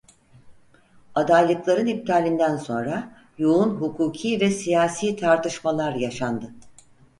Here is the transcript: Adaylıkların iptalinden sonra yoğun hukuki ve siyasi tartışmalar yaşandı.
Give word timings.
Adaylıkların 1.15 1.85
iptalinden 1.85 2.57
sonra 2.57 3.17
yoğun 3.37 3.69
hukuki 3.75 4.39
ve 4.41 4.49
siyasi 4.49 5.15
tartışmalar 5.15 5.95
yaşandı. 5.95 6.53